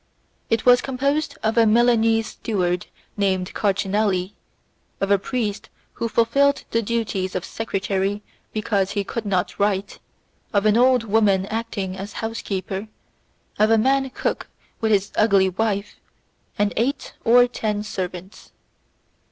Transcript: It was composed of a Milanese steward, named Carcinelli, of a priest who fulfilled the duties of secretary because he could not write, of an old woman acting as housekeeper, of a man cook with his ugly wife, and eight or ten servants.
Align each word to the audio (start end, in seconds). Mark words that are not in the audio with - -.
It 0.49 0.65
was 0.65 0.81
composed 0.81 1.37
of 1.43 1.59
a 1.59 1.67
Milanese 1.67 2.25
steward, 2.29 2.87
named 3.17 3.53
Carcinelli, 3.53 4.33
of 4.99 5.11
a 5.11 5.19
priest 5.19 5.69
who 5.93 6.09
fulfilled 6.09 6.63
the 6.71 6.81
duties 6.81 7.35
of 7.35 7.45
secretary 7.45 8.23
because 8.51 8.89
he 8.97 9.03
could 9.03 9.27
not 9.27 9.59
write, 9.59 9.99
of 10.53 10.65
an 10.65 10.75
old 10.75 11.03
woman 11.03 11.45
acting 11.45 11.95
as 11.95 12.13
housekeeper, 12.13 12.87
of 13.59 13.69
a 13.69 13.77
man 13.77 14.09
cook 14.09 14.47
with 14.79 14.91
his 14.91 15.11
ugly 15.17 15.49
wife, 15.49 15.97
and 16.57 16.73
eight 16.77 17.13
or 17.23 17.47
ten 17.47 17.83
servants. 17.83 18.49